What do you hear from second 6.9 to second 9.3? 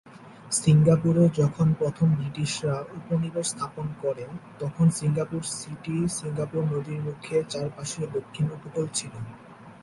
মুখের চারপাশে দক্ষিণ উপকূলে ছিল।